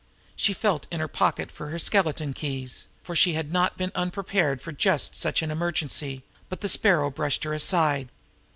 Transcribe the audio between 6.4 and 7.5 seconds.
but the Sparrow brushed